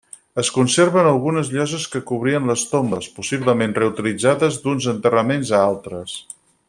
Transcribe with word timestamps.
Es 0.43 0.47
conserven 0.53 1.09
algunes 1.09 1.51
lloses 1.57 1.85
que 1.95 2.01
cobrien 2.11 2.49
les 2.51 2.63
tombes, 2.71 3.09
possiblement 3.19 3.77
reutilitzades 3.81 4.59
d'uns 4.65 4.89
enterraments 4.95 5.53
a 5.59 5.63
altres. 5.69 6.17